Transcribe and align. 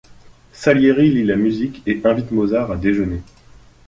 Salieri 0.51 1.11
lit 1.11 1.25
la 1.25 1.35
musique 1.35 1.83
et 1.85 2.01
invite 2.05 2.31
Mozart 2.31 2.71
à 2.71 2.75
déjeuner. 2.75 3.21